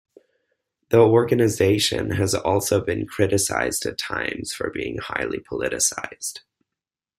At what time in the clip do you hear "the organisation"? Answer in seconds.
0.89-2.13